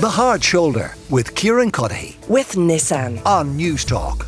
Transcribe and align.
The 0.00 0.08
Hard 0.08 0.42
Shoulder 0.42 0.94
with 1.10 1.34
Kieran 1.34 1.70
Cuddihy 1.70 2.26
with 2.26 2.52
Nissan 2.52 3.20
on 3.26 3.58
Newstalk. 3.58 4.26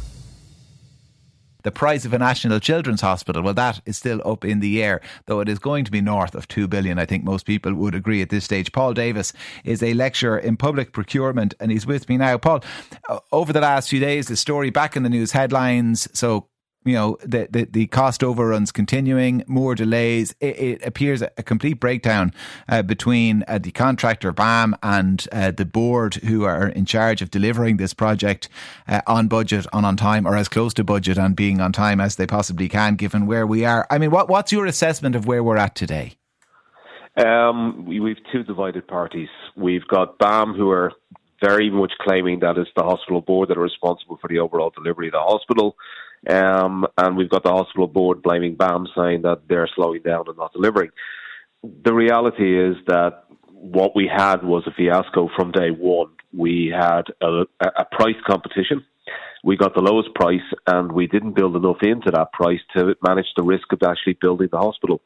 The 1.62 1.70
price 1.70 2.04
of 2.04 2.12
a 2.12 2.18
national 2.18 2.60
children's 2.60 3.00
hospital, 3.00 3.40
well, 3.40 3.54
that 3.54 3.80
is 3.86 3.96
still 3.96 4.20
up 4.26 4.44
in 4.44 4.60
the 4.60 4.82
air, 4.82 5.00
though 5.24 5.40
it 5.40 5.48
is 5.48 5.58
going 5.58 5.86
to 5.86 5.90
be 5.90 6.02
north 6.02 6.34
of 6.34 6.46
2 6.46 6.68
billion. 6.68 6.98
I 6.98 7.06
think 7.06 7.24
most 7.24 7.46
people 7.46 7.72
would 7.72 7.94
agree 7.94 8.20
at 8.20 8.28
this 8.28 8.44
stage. 8.44 8.70
Paul 8.72 8.92
Davis 8.92 9.32
is 9.64 9.82
a 9.82 9.94
lecturer 9.94 10.36
in 10.36 10.58
public 10.58 10.92
procurement 10.92 11.54
and 11.58 11.70
he's 11.70 11.86
with 11.86 12.06
me 12.06 12.18
now. 12.18 12.36
Paul, 12.36 12.62
uh, 13.08 13.20
over 13.32 13.54
the 13.54 13.62
last 13.62 13.88
few 13.88 13.98
days, 13.98 14.26
the 14.26 14.36
story 14.36 14.68
back 14.68 14.94
in 14.94 15.04
the 15.04 15.08
news 15.08 15.32
headlines. 15.32 16.06
So 16.12 16.48
you 16.84 16.94
know 16.94 17.16
the, 17.22 17.48
the, 17.50 17.64
the 17.64 17.86
cost 17.86 18.22
overruns 18.24 18.72
continuing, 18.72 19.44
more 19.46 19.74
delays. 19.74 20.34
It, 20.40 20.58
it 20.58 20.86
appears 20.86 21.22
a, 21.22 21.30
complete 21.42 21.74
breakdown 21.74 22.32
uh, 22.68 22.82
between 22.82 23.44
uh, 23.48 23.58
the 23.58 23.70
contractor 23.70 24.32
BAM 24.32 24.76
and 24.82 25.26
uh, 25.32 25.50
the 25.50 25.64
board 25.64 26.14
who 26.14 26.44
are 26.44 26.68
in 26.68 26.84
charge 26.84 27.22
of 27.22 27.30
delivering 27.30 27.76
this 27.76 27.94
project 27.94 28.48
uh, 28.88 29.00
on 29.06 29.28
budget, 29.28 29.66
on 29.72 29.84
on 29.84 29.96
time, 29.96 30.26
or 30.26 30.36
as 30.36 30.48
close 30.48 30.74
to 30.74 30.84
budget 30.84 31.18
and 31.18 31.36
being 31.36 31.60
on 31.60 31.72
time 31.72 32.00
as 32.00 32.16
they 32.16 32.26
possibly 32.26 32.68
can, 32.68 32.94
given 32.94 33.26
where 33.26 33.46
we 33.46 33.64
are. 33.64 33.86
I 33.90 33.98
mean, 33.98 34.10
what 34.10 34.28
what's 34.28 34.52
your 34.52 34.66
assessment 34.66 35.14
of 35.14 35.26
where 35.26 35.42
we're 35.42 35.56
at 35.56 35.74
today? 35.74 36.16
Um, 37.16 37.84
we, 37.86 38.00
we've 38.00 38.16
two 38.32 38.42
divided 38.42 38.86
parties. 38.88 39.28
We've 39.56 39.86
got 39.86 40.18
BAM 40.18 40.54
who 40.54 40.70
are 40.70 40.92
very 41.42 41.70
much 41.70 41.92
claiming 42.00 42.40
that 42.40 42.56
it's 42.56 42.70
the 42.76 42.84
hospital 42.84 43.20
board 43.20 43.48
that 43.48 43.58
are 43.58 43.62
responsible 43.62 44.16
for 44.20 44.28
the 44.28 44.38
overall 44.38 44.70
delivery 44.70 45.08
of 45.08 45.12
the 45.12 45.20
hospital. 45.20 45.76
Um, 46.28 46.86
and 46.96 47.16
we've 47.16 47.30
got 47.30 47.42
the 47.42 47.50
hospital 47.50 47.86
board 47.86 48.22
blaming 48.22 48.54
BAM, 48.54 48.86
saying 48.96 49.22
that 49.22 49.42
they're 49.48 49.68
slowing 49.74 50.02
down 50.02 50.24
and 50.28 50.36
not 50.36 50.52
delivering. 50.52 50.90
The 51.62 51.92
reality 51.92 52.58
is 52.58 52.76
that 52.86 53.24
what 53.48 53.94
we 53.94 54.10
had 54.12 54.42
was 54.42 54.64
a 54.66 54.72
fiasco 54.72 55.28
from 55.36 55.52
day 55.52 55.70
one. 55.70 56.10
We 56.32 56.72
had 56.74 57.02
a, 57.20 57.44
a 57.60 57.84
price 57.90 58.16
competition. 58.26 58.84
We 59.44 59.56
got 59.56 59.74
the 59.74 59.80
lowest 59.80 60.14
price, 60.14 60.40
and 60.66 60.92
we 60.92 61.08
didn't 61.08 61.34
build 61.34 61.56
enough 61.56 61.82
into 61.82 62.10
that 62.12 62.32
price 62.32 62.60
to 62.76 62.94
manage 63.06 63.26
the 63.36 63.42
risk 63.42 63.72
of 63.72 63.80
actually 63.84 64.14
building 64.20 64.48
the 64.50 64.58
hospital. 64.58 65.00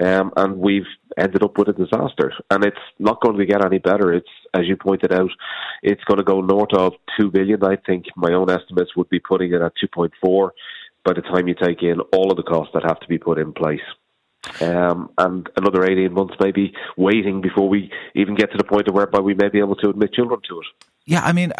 Um, 0.00 0.32
and 0.36 0.56
we've 0.56 0.86
ended 1.18 1.42
up 1.42 1.58
with 1.58 1.68
a 1.68 1.72
disaster. 1.72 2.32
And 2.50 2.64
it's 2.64 2.76
not 2.98 3.20
going 3.20 3.36
to 3.36 3.46
get 3.46 3.64
any 3.64 3.78
better. 3.78 4.12
It's, 4.12 4.28
as 4.54 4.62
you 4.66 4.76
pointed 4.76 5.12
out, 5.12 5.30
it's 5.82 6.04
going 6.04 6.18
to 6.18 6.24
go 6.24 6.40
north 6.40 6.72
of 6.72 6.94
2 7.20 7.30
billion. 7.30 7.62
I 7.62 7.76
think 7.76 8.06
my 8.16 8.32
own 8.32 8.50
estimates 8.50 8.96
would 8.96 9.10
be 9.10 9.20
putting 9.20 9.52
it 9.52 9.60
at 9.60 9.72
2.4 9.82 10.50
by 11.04 11.12
the 11.12 11.22
time 11.22 11.48
you 11.48 11.54
take 11.54 11.82
in 11.82 12.00
all 12.14 12.30
of 12.30 12.36
the 12.36 12.42
costs 12.42 12.72
that 12.74 12.84
have 12.84 13.00
to 13.00 13.08
be 13.08 13.18
put 13.18 13.38
in 13.38 13.52
place. 13.52 13.80
Um, 14.60 15.10
and 15.18 15.48
another 15.56 15.84
18 15.84 16.12
months 16.12 16.34
maybe 16.40 16.72
waiting 16.96 17.40
before 17.40 17.68
we 17.68 17.92
even 18.14 18.34
get 18.34 18.50
to 18.50 18.58
the 18.58 18.64
point 18.64 18.92
whereby 18.92 19.20
we 19.20 19.34
may 19.34 19.48
be 19.48 19.60
able 19.60 19.76
to 19.76 19.90
admit 19.90 20.14
children 20.14 20.40
to 20.48 20.60
it. 20.60 20.66
Yeah, 21.04 21.22
I 21.22 21.32
mean, 21.32 21.52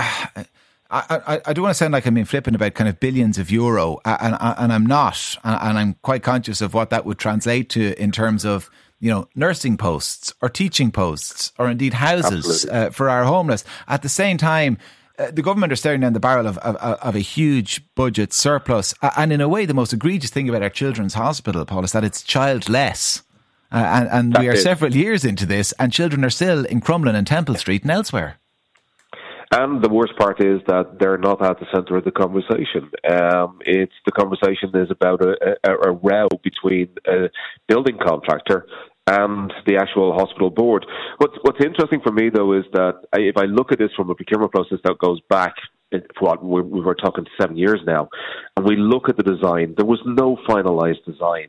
I, 0.93 1.23
I, 1.27 1.41
I 1.47 1.53
don't 1.55 1.63
want 1.63 1.71
to 1.71 1.79
sound 1.79 1.93
like 1.93 2.05
I'm 2.05 2.15
being 2.15 2.27
flippant 2.27 2.55
about 2.55 2.75
kind 2.75 2.89
of 2.89 3.01
billions 3.01 3.39
of 3.39 3.51
euro, 3.51 3.99
and, 4.05 4.37
and 4.41 4.73
I'm 4.73 4.85
not, 4.85 5.39
and 5.43 5.79
I'm 5.79 5.95
quite 6.03 6.23
conscious 6.23 6.61
of 6.61 6.75
what 6.75 6.91
that 6.91 7.07
would 7.07 7.19
translate 7.19 7.71
to 7.71 8.01
in 8.01 8.13
terms 8.13 8.45
of 8.45 8.71
you 9.01 9.11
know 9.11 9.27
nursing 9.35 9.79
posts 9.79 10.35
or 10.43 10.51
teaching 10.51 10.93
posts 10.93 11.53
or 11.59 11.71
indeed 11.71 11.95
houses 11.95 12.67
uh, 12.67 12.91
for 12.91 13.09
our 13.09 13.25
homeless. 13.25 13.65
At 13.89 14.03
the 14.03 14.09
same 14.09 14.37
time. 14.37 14.79
Uh, 15.19 15.31
the 15.31 15.43
government 15.43 15.71
are 15.71 15.77
staring 15.77 16.01
down 16.01 16.15
the 16.15 16.19
barrel 16.19 16.47
of, 16.47 16.57
of, 16.59 16.75
of, 16.75 17.15
a 17.15 17.21
huge 17.21 17.83
budget 17.95 18.33
surplus. 18.33 18.95
And 19.15 19.31
in 19.31 19.43
a 19.43 19.49
way, 19.49 19.67
the 19.67 19.75
most 19.75 19.93
egregious 19.93 20.31
thing 20.31 20.49
about 20.49 20.63
our 20.63 20.71
children's 20.71 21.13
hospital, 21.13 21.67
Paul, 21.67 21.85
is 21.85 21.93
that 21.93 22.03
it's 22.03 22.23
childless. 22.23 23.23
Uh, 23.71 23.77
and, 23.77 24.09
and 24.09 24.39
we 24.39 24.49
are 24.49 24.57
several 24.57 24.97
years 24.97 25.27
into 25.27 25.45
this, 25.45 25.73
and 25.79 25.93
children 25.93 26.25
are 26.25 26.31
still 26.31 26.65
in 26.65 26.81
Crumlin 26.81 27.15
and 27.15 27.27
Temple 27.27 27.57
Street 27.57 27.83
and 27.83 27.91
elsewhere. 27.91 28.39
And 29.55 29.85
the 29.85 29.91
worst 29.91 30.17
part 30.17 30.43
is 30.43 30.63
that 30.67 30.97
they're 30.99 31.19
not 31.19 31.45
at 31.45 31.61
the 31.61 31.67
centre 31.75 31.99
of 31.99 32.05
the 32.05 32.11
conversation. 32.11 32.91
Um, 33.07 33.59
it's 33.67 33.93
the 34.07 34.13
conversation 34.13 34.71
is 34.75 34.91
about 34.91 35.21
a, 35.21 35.35
a, 35.63 35.91
a 35.91 35.93
row 35.93 36.29
between 36.43 36.89
a 37.07 37.29
building 37.69 37.99
contractor 38.03 38.67
and 39.07 39.53
the 39.67 39.77
actual 39.77 40.15
hospital 40.15 40.49
board. 40.49 40.87
What's, 41.19 41.35
what's 41.43 41.63
interesting 41.63 42.01
for 42.03 42.13
me, 42.13 42.31
though, 42.33 42.55
is 42.55 42.65
that 42.73 43.03
if 43.13 43.37
I 43.37 43.45
look 43.45 43.73
at 43.73 43.79
this 43.79 43.91
from 43.95 44.09
a 44.09 44.15
procurement 44.15 44.53
process 44.53 44.79
that 44.85 44.97
goes 44.99 45.21
back, 45.29 45.55
what 46.21 46.43
we 46.43 46.81
were 46.81 46.95
talking 46.95 47.27
seven 47.39 47.59
years 47.59 47.81
now, 47.87 48.09
and 48.57 48.65
we 48.65 48.77
look 48.77 49.11
at 49.11 49.19
the 49.19 49.23
design, 49.23 49.75
there 49.77 49.85
was 49.85 50.01
no 50.07 50.39
finalised 50.49 51.05
design. 51.05 51.49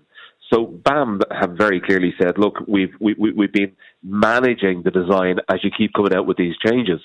So 0.52 0.66
BAM 0.66 1.22
have 1.31 1.52
very 1.52 1.80
clearly 1.80 2.14
said, 2.22 2.38
look, 2.38 2.56
we've 2.68 2.94
we, 3.00 3.16
we, 3.18 3.31
we've 3.31 3.53
been 3.53 3.72
managing 4.03 4.84
the 4.84 4.91
design 4.91 5.38
as 5.50 5.64
you 5.64 5.72
keep 5.75 5.94
coming 5.94 6.14
out 6.14 6.28
with 6.28 6.35
these 6.35 6.56
changes. 6.66 7.00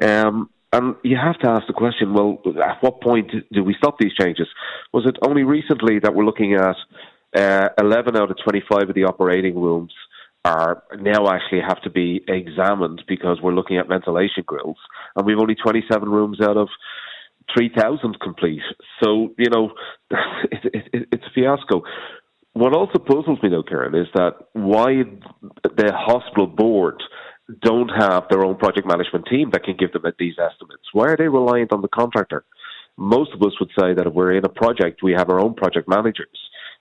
Um, 0.00 0.50
and 0.72 0.94
you 1.02 1.16
have 1.16 1.38
to 1.40 1.48
ask 1.48 1.66
the 1.66 1.72
question 1.72 2.14
well, 2.14 2.40
at 2.46 2.82
what 2.82 3.00
point 3.00 3.30
do 3.52 3.64
we 3.64 3.74
stop 3.78 3.98
these 3.98 4.12
changes? 4.18 4.46
Was 4.92 5.04
it 5.06 5.16
only 5.26 5.42
recently 5.42 5.98
that 5.98 6.14
we're 6.14 6.24
looking 6.24 6.54
at 6.54 6.76
uh, 7.36 7.68
11 7.78 8.16
out 8.16 8.30
of 8.30 8.36
25 8.42 8.88
of 8.88 8.94
the 8.94 9.04
operating 9.04 9.60
rooms 9.60 9.92
are 10.44 10.82
now 10.98 11.28
actually 11.28 11.60
have 11.60 11.82
to 11.82 11.90
be 11.90 12.24
examined 12.28 13.02
because 13.06 13.38
we're 13.42 13.52
looking 13.52 13.76
at 13.76 13.88
ventilation 13.88 14.42
grills, 14.46 14.78
and 15.16 15.26
we've 15.26 15.38
only 15.38 15.54
27 15.54 16.08
rooms 16.08 16.40
out 16.40 16.56
of 16.56 16.68
3,000 17.54 18.18
complete. 18.20 18.62
So, 19.02 19.34
you 19.36 19.50
know, 19.50 19.72
it, 20.50 20.88
it, 20.92 21.08
it's 21.12 21.24
a 21.24 21.30
fiasco. 21.34 21.82
What 22.52 22.74
also 22.74 22.98
puzzles 22.98 23.40
me, 23.42 23.48
though, 23.48 23.62
Kieran, 23.62 23.94
is 23.94 24.08
that 24.14 24.32
why 24.54 25.02
the 25.62 25.92
hospital 25.94 26.46
board 26.46 27.00
don't 27.60 27.88
have 27.88 28.24
their 28.30 28.44
own 28.44 28.56
project 28.56 28.86
management 28.86 29.26
team 29.26 29.50
that 29.52 29.64
can 29.64 29.76
give 29.76 29.92
them 29.92 30.02
these 30.18 30.34
estimates? 30.38 30.84
Why 30.92 31.08
are 31.08 31.16
they 31.16 31.28
reliant 31.28 31.72
on 31.72 31.82
the 31.82 31.88
contractor? 31.88 32.44
Most 32.96 33.32
of 33.32 33.42
us 33.42 33.58
would 33.60 33.70
say 33.78 33.94
that 33.94 34.06
if 34.06 34.12
we're 34.12 34.32
in 34.32 34.44
a 34.44 34.48
project, 34.48 35.02
we 35.02 35.12
have 35.12 35.30
our 35.30 35.40
own 35.40 35.54
project 35.54 35.88
managers. 35.88 36.28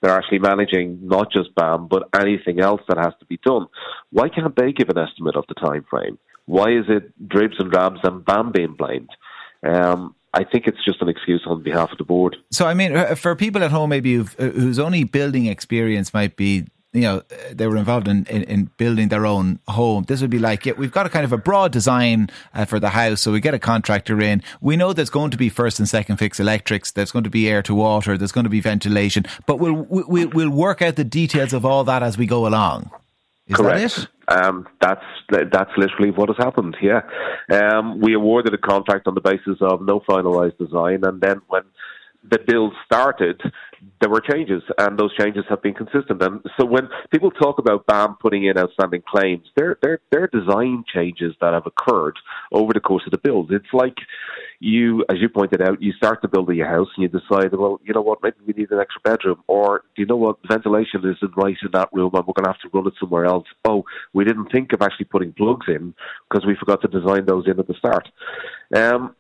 They're 0.02 0.16
actually 0.16 0.40
managing 0.40 1.00
not 1.02 1.32
just 1.32 1.54
BAM, 1.56 1.88
but 1.88 2.10
anything 2.16 2.60
else 2.60 2.82
that 2.88 2.98
has 2.98 3.14
to 3.20 3.26
be 3.26 3.40
done. 3.44 3.68
Why 4.12 4.30
can't 4.30 4.56
they 4.56 4.72
give 4.72 4.90
an 4.90 4.98
estimate 4.98 5.36
of 5.36 5.46
the 5.48 5.56
time 5.56 5.86
frame? 5.90 6.18
Why 6.46 6.72
is 6.72 6.86
it 6.88 7.12
dribs 7.28 7.56
and 7.60 7.72
drabs 7.72 8.00
and 8.04 8.24
BAM 8.26 8.52
being 8.52 8.76
blamed? 8.78 9.10
Um, 9.64 10.16
I 10.34 10.44
think 10.44 10.68
it's 10.68 10.84
just 10.86 11.02
an 11.02 11.10
excuse 11.10 11.44
on 11.46 11.64
behalf 11.64 11.92
of 11.92 11.98
the 11.98 12.04
board. 12.04 12.38
So, 12.52 12.66
I 12.66 12.74
mean, 12.74 12.96
uh, 12.96 13.16
for 13.16 13.36
people 13.36 13.64
at 13.64 13.72
home, 13.72 13.90
maybe 13.90 14.16
whose 14.16 14.80
only 14.80 15.04
building 15.04 15.48
experience 15.48 16.14
might 16.14 16.36
be 16.36 16.68
you 16.94 17.02
know 17.02 17.22
they 17.52 17.68
were 17.68 17.78
involved 17.78 18.08
in, 18.08 18.26
in, 18.26 18.44
in, 18.44 18.72
building 18.78 19.10
their 19.10 19.26
own 19.26 19.60
home. 19.68 20.06
This 20.08 20.22
would 20.22 20.30
be 20.30 20.40
like 20.40 20.66
yeah, 20.66 20.74
we've 20.74 20.92
got 20.92 21.06
a 21.06 21.10
kind 21.10 21.24
of 21.24 21.32
a 21.32 21.38
broad 21.38 21.72
design 21.72 22.30
uh, 22.54 22.66
for 22.66 22.80
the 22.80 22.90
house. 22.90 23.22
So 23.22 23.32
we 23.32 23.40
get 23.40 23.54
a 23.54 23.60
contractor 23.60 24.20
in. 24.22 24.42
We 24.60 24.76
know 24.76 24.94
there's 24.94 25.10
going 25.10 25.32
to 25.32 25.38
be 25.38 25.50
first 25.50 25.80
and 25.80 25.88
second 25.88 26.18
fix 26.18 26.40
electrics. 26.40 26.92
There's 26.92 27.12
going 27.12 27.26
to 27.26 27.30
be 27.30 27.48
air 27.48 27.62
to 27.64 27.76
water. 27.76 28.18
There's 28.18 28.32
going 28.32 28.46
to 28.46 28.50
be 28.50 28.62
ventilation. 28.62 29.26
But 29.46 29.60
we'll 29.60 29.86
we'll, 29.90 30.30
we'll 30.30 30.50
work 30.50 30.82
out 30.82 30.96
the 30.96 31.04
details 31.04 31.54
of 31.54 31.66
all 31.66 31.84
that 31.84 32.02
as 32.02 32.18
we 32.18 32.26
go 32.26 32.48
along. 32.48 32.90
Is 33.48 33.56
Correct. 33.56 34.08
That 34.28 34.46
um, 34.46 34.68
that's 34.82 35.06
that's 35.30 35.72
literally 35.78 36.12
what 36.12 36.30
has 36.30 36.38
happened. 36.38 36.78
Yeah, 36.82 37.02
um, 37.52 38.00
we 38.00 38.14
awarded 38.14 38.54
a 38.54 38.58
contract 38.58 39.08
on 39.08 39.16
the 39.16 39.22
basis 39.22 39.58
of 39.62 39.82
no 39.82 40.00
finalised 40.02 40.58
design, 40.58 41.04
and 41.04 41.20
then 41.20 41.42
when 41.48 41.64
the 42.24 42.40
bill 42.46 42.72
started, 42.86 43.42
there 44.02 44.10
were 44.10 44.22
changes, 44.22 44.64
and 44.78 44.98
those 44.98 45.16
changes 45.16 45.44
have 45.50 45.62
been 45.62 45.74
consistent. 45.74 46.22
And 46.22 46.42
so 46.58 46.66
when 46.66 46.90
people 47.12 47.32
talk 47.32 47.60
about 47.60 47.86
BAM 47.86 48.18
putting 48.22 48.46
in 48.46 48.58
outstanding 48.58 49.04
claims, 49.08 49.46
they're, 49.56 49.78
they're, 49.82 50.00
they're 50.12 50.28
design 50.28 50.84
changes 50.94 51.34
that 51.42 51.54
have 51.54 51.66
occurred 51.66 52.18
over 52.52 52.74
the 52.74 52.80
course 52.80 53.04
of 53.06 53.12
the 53.12 53.18
build. 53.18 53.52
It's 53.52 53.74
like 53.74 53.96
you, 54.60 55.06
as 55.10 55.18
you 55.20 55.30
pointed 55.30 55.62
out, 55.62 55.82
you 55.82 55.94
start 55.94 56.22
to 56.22 56.28
build 56.28 56.50
your 56.54 56.68
house 56.68 56.88
and 56.96 57.04
you 57.04 57.10
decide, 57.10 57.54
well, 57.54 57.80
you 57.84 57.94
know 57.94 58.02
what, 58.02 58.20
maybe 58.24 58.36
we 58.46 58.54
need 58.54 58.72
an 58.72 58.80
extra 58.80 59.02
bedroom, 59.02 59.44
or 59.48 59.84
you 59.96 60.06
know 60.06 60.18
what, 60.18 60.38
ventilation 60.48 61.02
isn't 61.02 61.38
right 61.38 61.58
in 61.62 61.72
that 61.74 61.90
room 61.94 62.12
and 62.14 62.26
we're 62.26 62.34
going 62.34 62.46
to 62.46 62.52
have 62.52 62.62
to 62.62 62.70
run 62.74 62.88
it 62.88 62.94
somewhere 63.00 63.26
else. 63.26 63.48
Oh, 63.66 63.86
we 64.14 64.26
didn't 64.26 64.52
think 64.52 64.74
of 64.74 64.82
actually 64.82 65.06
putting 65.06 65.34
plugs 65.34 65.68
in 65.68 65.94
because 66.30 66.46
we 66.46 66.56
forgot 66.56 66.82
to 66.82 66.88
design 66.88 67.26
those 67.26 67.46
in 67.48 67.60
at 67.60 67.68
the 67.68 67.74
start. 67.76 68.08
Um, 68.76 69.16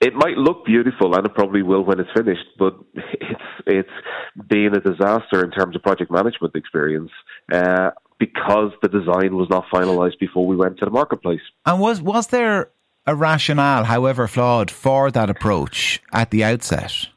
it 0.00 0.14
might 0.14 0.36
look 0.36 0.64
beautiful, 0.64 1.14
and 1.14 1.26
it 1.26 1.34
probably 1.34 1.62
will 1.62 1.84
when 1.84 2.00
it's 2.00 2.10
finished, 2.16 2.46
but 2.58 2.74
it's 2.94 3.40
it's 3.66 4.48
been 4.48 4.74
a 4.74 4.80
disaster 4.80 5.44
in 5.44 5.50
terms 5.50 5.76
of 5.76 5.82
project 5.82 6.10
management 6.10 6.54
experience. 6.54 7.10
Uh, 7.52 7.90
because 8.18 8.70
the 8.82 8.88
design 8.88 9.34
was 9.34 9.48
not 9.48 9.64
finalised 9.72 10.18
before 10.20 10.46
we 10.46 10.54
went 10.54 10.78
to 10.78 10.84
the 10.84 10.90
marketplace. 10.90 11.40
And 11.64 11.80
was 11.80 12.02
was 12.02 12.28
there 12.28 12.68
a 13.06 13.16
rationale, 13.16 13.84
however 13.84 14.28
flawed, 14.28 14.70
for 14.70 15.10
that 15.10 15.30
approach 15.30 16.02
at 16.12 16.30
the 16.30 16.44
outset? 16.44 17.08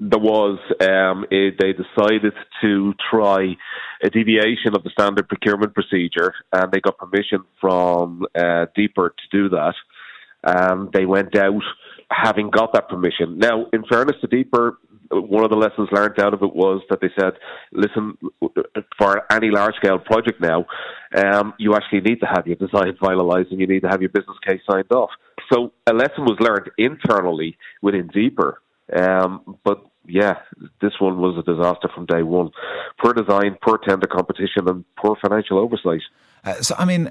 There 0.00 0.18
was. 0.18 0.58
Um, 0.80 1.26
it, 1.30 1.56
they 1.60 1.72
decided 1.72 2.32
to 2.62 2.94
try 3.10 3.56
a 4.02 4.10
deviation 4.10 4.74
of 4.74 4.82
the 4.82 4.90
standard 4.90 5.28
procurement 5.28 5.74
procedure, 5.74 6.34
and 6.52 6.72
they 6.72 6.80
got 6.80 6.98
permission 6.98 7.44
from 7.60 8.24
uh, 8.34 8.66
DPER 8.76 9.10
to 9.10 9.26
do 9.30 9.48
that. 9.50 9.74
Um, 10.44 10.90
they 10.92 11.06
went 11.06 11.36
out 11.36 11.62
having 12.12 12.50
got 12.50 12.72
that 12.74 12.88
permission. 12.88 13.38
Now, 13.38 13.66
in 13.72 13.84
fairness 13.90 14.16
to 14.20 14.28
DPER, 14.28 14.72
one 15.10 15.44
of 15.44 15.50
the 15.50 15.56
lessons 15.56 15.88
learned 15.92 16.18
out 16.18 16.34
of 16.34 16.42
it 16.42 16.54
was 16.54 16.82
that 16.88 17.00
they 17.00 17.10
said, 17.18 17.34
listen, 17.72 18.16
for 18.98 19.22
any 19.30 19.50
large 19.50 19.74
scale 19.76 19.98
project 19.98 20.40
now, 20.40 20.64
um, 21.14 21.54
you 21.58 21.74
actually 21.74 22.00
need 22.00 22.20
to 22.20 22.26
have 22.26 22.46
your 22.46 22.56
design 22.56 22.96
finalised 23.02 23.50
and 23.50 23.60
you 23.60 23.66
need 23.66 23.80
to 23.80 23.88
have 23.88 24.00
your 24.00 24.10
business 24.10 24.36
case 24.46 24.60
signed 24.70 24.90
off. 24.90 25.10
So 25.52 25.72
a 25.86 25.92
lesson 25.92 26.24
was 26.24 26.38
learned 26.40 26.70
internally 26.78 27.56
within 27.82 28.08
DPER. 28.08 28.54
Um, 28.94 29.58
but 29.64 29.84
yeah, 30.06 30.34
this 30.80 30.92
one 30.98 31.18
was 31.18 31.38
a 31.38 31.42
disaster 31.42 31.88
from 31.94 32.06
day 32.06 32.22
one. 32.22 32.50
Poor 33.02 33.12
design, 33.12 33.56
poor 33.62 33.78
tender 33.78 34.06
competition, 34.06 34.68
and 34.68 34.84
poor 34.96 35.16
financial 35.22 35.58
oversight. 35.58 36.02
Uh, 36.44 36.54
so, 36.54 36.74
I 36.76 36.84
mean, 36.84 37.10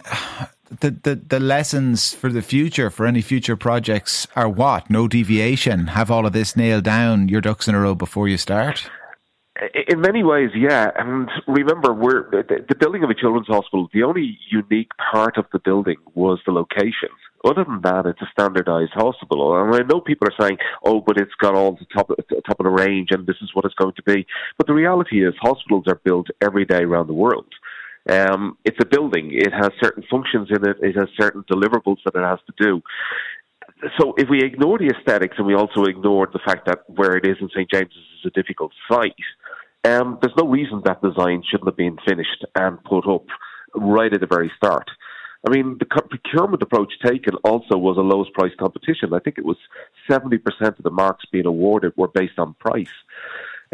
the, 0.80 0.92
the, 0.92 1.16
the 1.16 1.40
lessons 1.40 2.14
for 2.14 2.30
the 2.30 2.42
future, 2.42 2.90
for 2.90 3.06
any 3.06 3.22
future 3.22 3.56
projects, 3.56 4.28
are 4.36 4.50
what? 4.50 4.90
No 4.90 5.08
deviation. 5.08 5.88
Have 5.88 6.10
all 6.10 6.26
of 6.26 6.34
this 6.34 6.56
nailed 6.56 6.86
down, 6.86 7.30
your 7.30 7.42
ducks 7.42 7.68
in 7.68 7.76
a 7.76 7.80
row 7.80 7.96
before 7.96 8.28
you 8.28 8.38
start? 8.38 8.90
In 9.88 10.02
many 10.02 10.24
ways, 10.24 10.50
yeah. 10.56 10.90
And 10.96 11.30
remember, 11.48 11.94
we're 11.94 12.32
the 12.32 12.76
building 12.80 13.04
of 13.04 13.10
a 13.10 13.14
children's 13.14 13.48
hospital. 13.48 13.90
The 13.94 14.04
only 14.04 14.40
unique 14.50 14.90
part 15.12 15.38
of 15.38 15.46
the 15.54 15.60
building 15.60 15.98
was 16.16 16.40
the 16.46 16.52
location. 16.52 17.10
Other 17.44 17.64
than 17.64 17.82
that, 17.82 18.06
it's 18.06 18.22
a 18.22 18.30
standardized 18.32 18.94
hospital. 18.94 19.60
And 19.60 19.76
I 19.76 19.80
know 19.80 20.00
people 20.00 20.28
are 20.28 20.42
saying, 20.44 20.58
"Oh, 20.84 21.02
but 21.02 21.18
it's 21.18 21.34
got 21.40 21.54
all 21.54 21.74
the 21.74 21.86
top 21.94 22.08
top 22.08 22.60
of 22.60 22.64
the 22.64 22.70
range, 22.70 23.10
and 23.12 23.28
this 23.28 23.38
is 23.42 23.52
what 23.54 23.66
it's 23.66 23.76
going 23.76 23.94
to 23.94 24.04
be." 24.04 24.26
But 24.58 24.68
the 24.68 24.74
reality 24.74 25.26
is, 25.26 25.34
hospitals 25.40 25.86
are 25.88 26.00
built 26.04 26.28
every 26.42 26.66
day 26.66 26.84
around 26.84 27.08
the 27.08 27.14
world. 27.14 27.48
Um, 28.10 28.58
it's 28.66 28.78
a 28.82 28.86
building. 28.86 29.32
It 29.32 29.54
has 29.54 29.72
certain 29.82 30.04
functions 30.10 30.50
in 30.50 30.68
it. 30.68 30.78
It 30.82 30.96
has 30.96 31.08
certain 31.20 31.44
deliverables 31.52 31.98
that 32.06 32.16
it 32.16 32.24
has 32.24 32.40
to 32.48 32.54
do. 32.60 32.82
So 34.00 34.14
if 34.18 34.30
we 34.30 34.44
ignore 34.44 34.78
the 34.78 34.94
aesthetics 34.96 35.36
and 35.38 35.48
we 35.48 35.56
also 35.56 35.84
ignore 35.84 36.28
the 36.32 36.40
fact 36.46 36.66
that 36.68 36.80
where 36.88 37.16
it 37.16 37.26
is 37.26 37.38
in 37.42 37.50
St 37.50 37.70
James's 37.72 37.96
is 37.96 38.26
a 38.26 38.30
difficult 38.30 38.72
site, 38.90 39.14
um, 39.84 40.20
there's 40.22 40.36
no 40.38 40.48
reason 40.48 40.82
that 40.86 41.02
design 41.02 41.44
shouldn't 41.50 41.68
have 41.68 41.78
been 41.78 41.98
finished 42.08 42.46
and 42.56 42.84
put 42.84 43.08
up 43.08 43.26
right 43.76 44.14
at 44.14 44.20
the 44.20 44.28
very 44.28 44.52
start. 44.56 44.90
I 45.48 45.50
mean, 45.50 45.78
the 45.80 45.86
procurement 45.86 46.62
approach 46.62 46.94
taken 47.04 47.34
also 47.44 47.76
was 47.76 47.98
a 47.98 48.02
lowest 48.02 48.32
price 48.34 48.52
competition. 48.60 49.14
I 49.14 49.20
think 49.20 49.40
it 49.40 49.46
was 49.46 49.58
70% 50.10 50.40
of 50.62 50.84
the 50.84 50.92
marks 50.92 51.26
being 51.32 51.48
awarded 51.48 51.94
were 51.98 52.10
based 52.10 52.38
on 52.38 52.54
price 52.60 52.94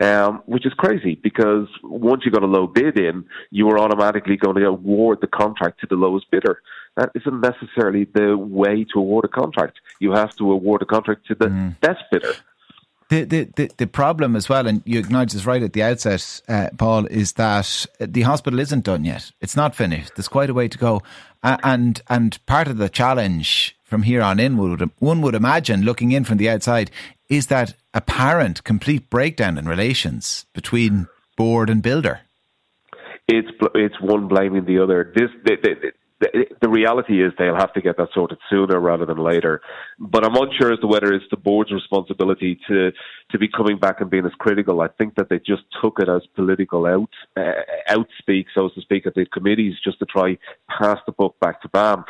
um, 0.01 0.43
which 0.45 0.65
is 0.65 0.73
crazy 0.73 1.15
because 1.15 1.67
once 1.83 2.23
you 2.25 2.31
got 2.31 2.43
a 2.43 2.47
low 2.47 2.67
bid 2.67 2.97
in, 2.97 3.25
you 3.49 3.65
were 3.65 3.79
automatically 3.79 4.37
going 4.37 4.55
to 4.55 4.65
award 4.65 5.19
the 5.21 5.27
contract 5.27 5.79
to 5.81 5.87
the 5.87 5.95
lowest 5.95 6.29
bidder. 6.29 6.61
That 6.95 7.11
isn't 7.15 7.41
necessarily 7.41 8.05
the 8.05 8.37
way 8.37 8.85
to 8.93 8.99
award 8.99 9.25
a 9.25 9.27
contract. 9.27 9.79
You 9.99 10.11
have 10.11 10.35
to 10.37 10.51
award 10.51 10.81
a 10.81 10.85
contract 10.85 11.27
to 11.27 11.35
the 11.35 11.47
mm. 11.47 11.79
best 11.79 12.03
bidder. 12.11 12.33
The, 13.09 13.23
the, 13.23 13.49
the, 13.55 13.71
the, 13.77 13.87
problem 13.87 14.35
as 14.35 14.49
well, 14.49 14.67
and 14.67 14.81
you 14.83 14.99
acknowledge 14.99 15.31
this 15.31 15.45
right 15.45 15.63
at 15.63 15.71
the 15.71 15.81
outset, 15.81 16.41
uh, 16.49 16.69
Paul, 16.77 17.05
is 17.05 17.33
that 17.33 17.85
the 17.99 18.23
hospital 18.23 18.59
isn't 18.59 18.83
done 18.83 19.05
yet. 19.05 19.31
It's 19.39 19.55
not 19.55 19.75
finished. 19.75 20.15
There's 20.15 20.27
quite 20.27 20.49
a 20.49 20.53
way 20.53 20.67
to 20.67 20.77
go. 20.77 21.01
and, 21.41 22.01
and 22.09 22.45
part 22.47 22.67
of 22.67 22.77
the 22.77 22.89
challenge 22.89 23.77
from 23.85 24.03
here 24.03 24.21
on 24.21 24.41
in, 24.41 24.57
would, 24.57 24.91
one 24.99 25.21
would 25.21 25.35
imagine, 25.35 25.83
looking 25.83 26.11
in 26.11 26.25
from 26.25 26.37
the 26.37 26.49
outside, 26.49 26.91
is 27.29 27.47
that 27.47 27.73
apparent 27.93 28.63
complete 28.63 29.09
breakdown 29.09 29.57
in 29.57 29.67
relations 29.67 30.45
between 30.53 31.07
board 31.35 31.69
and 31.69 31.81
builder? 31.81 32.21
It's 33.27 33.49
it's 33.75 33.99
one 33.99 34.27
blaming 34.27 34.65
the 34.65 34.81
other. 34.81 35.11
This 35.15 35.29
the, 36.19 36.69
reality 36.69 37.23
is 37.23 37.31
they'll 37.37 37.55
have 37.55 37.73
to 37.73 37.81
get 37.81 37.97
that 37.97 38.09
sorted 38.13 38.39
sooner 38.49 38.79
rather 38.79 39.05
than 39.05 39.17
later. 39.17 39.61
But 39.99 40.25
I'm 40.25 40.35
unsure 40.35 40.73
as 40.73 40.79
to 40.79 40.87
whether 40.87 41.13
it's 41.13 41.25
the 41.29 41.37
board's 41.37 41.71
responsibility 41.71 42.59
to 42.67 42.91
to 43.31 43.37
be 43.37 43.47
coming 43.47 43.77
back 43.77 44.01
and 44.01 44.09
being 44.09 44.25
as 44.25 44.31
critical. 44.39 44.81
I 44.81 44.87
think 44.87 45.15
that 45.15 45.29
they 45.29 45.37
just 45.37 45.63
took 45.81 45.99
it 45.99 46.09
as 46.09 46.21
political 46.35 46.85
out 46.85 47.09
uh, 47.35 47.61
outspeak, 47.89 48.45
so 48.55 48.69
to 48.69 48.81
speak, 48.81 49.05
at 49.05 49.15
the 49.15 49.25
committees 49.25 49.75
just 49.83 49.99
to 49.99 50.05
try 50.05 50.37
pass 50.69 50.97
the 51.05 51.11
book 51.11 51.35
back 51.39 51.61
to 51.61 51.69
BAM. 51.69 52.03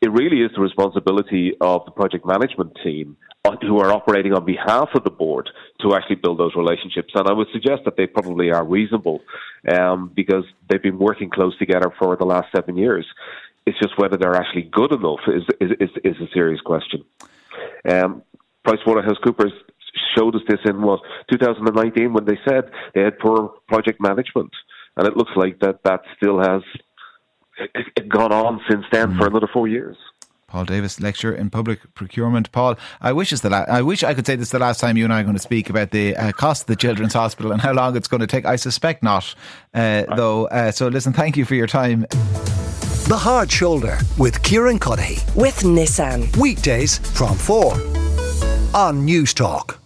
It 0.00 0.10
really 0.10 0.42
is 0.42 0.50
the 0.54 0.62
responsibility 0.62 1.52
of 1.60 1.84
the 1.84 1.90
project 1.90 2.24
management 2.24 2.78
team 2.82 3.16
who 3.62 3.78
are 3.78 3.90
operating 3.90 4.34
on 4.34 4.44
behalf 4.44 4.90
of 4.94 5.02
the 5.02 5.10
board 5.10 5.48
to 5.80 5.94
actually 5.94 6.16
build 6.16 6.38
those 6.38 6.54
relationships. 6.54 7.12
And 7.14 7.26
I 7.26 7.32
would 7.32 7.46
suggest 7.52 7.82
that 7.86 7.96
they 7.96 8.06
probably 8.06 8.50
are 8.50 8.64
reasonable 8.64 9.20
um, 9.66 10.12
because 10.14 10.44
they've 10.68 10.82
been 10.82 10.98
working 10.98 11.30
close 11.30 11.56
together 11.58 11.90
for 11.98 12.16
the 12.16 12.26
last 12.26 12.48
seven 12.54 12.76
years. 12.76 13.06
It's 13.64 13.78
just 13.78 13.98
whether 13.98 14.18
they're 14.18 14.36
actually 14.36 14.68
good 14.70 14.92
enough 14.92 15.20
is 15.26 15.44
is 15.60 15.70
is, 15.80 15.90
is 16.04 16.16
a 16.20 16.28
serious 16.34 16.60
question. 16.60 17.04
Um, 17.88 18.22
PricewaterhouseCoopers 18.66 19.52
showed 20.16 20.34
us 20.34 20.42
this 20.46 20.60
in 20.66 20.82
what 20.82 21.00
2019 21.30 22.12
when 22.12 22.24
they 22.26 22.38
said 22.46 22.70
they 22.94 23.02
had 23.02 23.18
poor 23.18 23.54
project 23.68 24.00
management, 24.00 24.50
and 24.96 25.06
it 25.06 25.16
looks 25.16 25.32
like 25.36 25.60
that 25.60 25.82
that 25.84 26.02
still 26.16 26.38
has 26.40 26.62
gone 28.08 28.32
on 28.32 28.60
since 28.68 28.84
then 28.92 29.16
for 29.16 29.26
another 29.26 29.48
four 29.52 29.68
years. 29.68 29.96
Paul 30.50 30.64
Davis, 30.64 31.00
lecturer 31.00 31.32
in 31.32 31.48
public 31.48 31.94
procurement. 31.94 32.50
Paul, 32.50 32.76
I 33.00 33.12
wish 33.12 33.32
it's 33.32 33.42
the 33.42 33.50
la- 33.50 33.66
I 33.68 33.82
wish 33.82 34.02
I 34.02 34.14
could 34.14 34.26
say 34.26 34.34
this 34.34 34.48
is 34.48 34.52
the 34.52 34.58
last 34.58 34.80
time 34.80 34.96
you 34.96 35.04
and 35.04 35.12
I 35.12 35.20
are 35.20 35.22
going 35.22 35.36
to 35.36 35.42
speak 35.42 35.70
about 35.70 35.92
the 35.92 36.16
uh, 36.16 36.32
cost 36.32 36.62
of 36.62 36.66
the 36.66 36.76
Children's 36.76 37.14
Hospital 37.14 37.52
and 37.52 37.60
how 37.60 37.72
long 37.72 37.96
it's 37.96 38.08
going 38.08 38.20
to 38.20 38.26
take. 38.26 38.44
I 38.44 38.56
suspect 38.56 39.02
not, 39.02 39.34
uh, 39.74 40.04
though. 40.16 40.46
Uh, 40.48 40.72
so 40.72 40.88
listen, 40.88 41.12
thank 41.12 41.36
you 41.36 41.44
for 41.44 41.54
your 41.54 41.68
time. 41.68 42.04
The 43.08 43.18
Hard 43.18 43.50
Shoulder 43.50 43.98
with 44.18 44.42
Kieran 44.42 44.78
Cuddihy. 44.78 45.34
With 45.36 45.60
Nissan. 45.60 46.36
Weekdays 46.36 46.98
from 46.98 47.36
4 47.36 47.72
on 48.74 49.06
Newstalk. 49.06 49.79